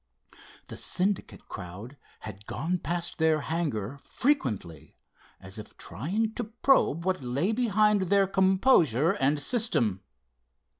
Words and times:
The 0.65 0.77
Syndicate 0.77 1.47
crowd 1.47 1.95
had 2.21 2.47
gone 2.47 2.79
past 2.79 3.19
their 3.19 3.41
hangar 3.41 3.99
frequently, 3.99 4.97
as 5.39 5.59
if 5.59 5.77
trying 5.77 6.33
to 6.33 6.45
probe 6.45 7.05
what 7.05 7.21
lay 7.21 7.51
behind 7.51 8.09
their 8.09 8.25
composure 8.25 9.11
and 9.11 9.39
system. 9.39 10.01